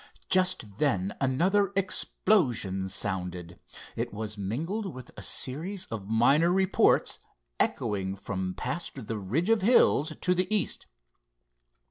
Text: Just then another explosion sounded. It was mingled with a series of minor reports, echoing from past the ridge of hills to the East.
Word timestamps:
Just 0.31 0.79
then 0.79 1.15
another 1.21 1.71
explosion 1.75 2.89
sounded. 2.89 3.59
It 3.95 4.11
was 4.11 4.35
mingled 4.35 4.91
with 4.95 5.11
a 5.15 5.21
series 5.21 5.85
of 5.91 6.07
minor 6.09 6.51
reports, 6.51 7.19
echoing 7.59 8.15
from 8.15 8.55
past 8.55 9.05
the 9.05 9.19
ridge 9.19 9.51
of 9.51 9.61
hills 9.61 10.15
to 10.21 10.33
the 10.33 10.51
East. 10.51 10.87